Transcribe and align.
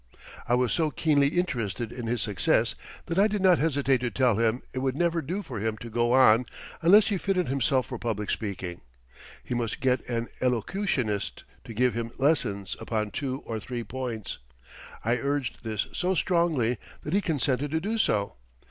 I 0.47 0.55
was 0.55 0.73
so 0.73 0.89
keenly 0.89 1.27
interested 1.27 1.91
in 1.91 2.07
his 2.07 2.23
success 2.23 2.73
that 3.05 3.19
I 3.19 3.27
did 3.27 3.39
not 3.43 3.59
hesitate 3.59 3.99
to 3.99 4.09
tell 4.09 4.35
him 4.37 4.63
it 4.73 4.79
would 4.79 4.97
never 4.97 5.21
do 5.21 5.43
for 5.43 5.59
him 5.59 5.77
to 5.77 5.91
go 5.91 6.13
on 6.13 6.47
unless 6.81 7.09
he 7.09 7.19
fitted 7.19 7.49
himself 7.49 7.85
for 7.85 7.99
public 7.99 8.31
speaking. 8.31 8.81
He 9.43 9.53
must 9.53 9.79
get 9.79 10.01
an 10.09 10.27
elocutionist 10.41 11.43
to 11.65 11.73
give 11.75 11.93
him 11.93 12.11
lessons 12.17 12.75
upon 12.79 13.11
two 13.11 13.41
or 13.45 13.59
three 13.59 13.83
points. 13.83 14.39
I 15.05 15.17
urged 15.17 15.59
this 15.63 15.85
so 15.93 16.15
strongly 16.15 16.79
that 17.01 17.13
he 17.13 17.21
consented 17.21 17.69
to 17.69 17.79
do 17.79 17.99
so. 17.99 18.37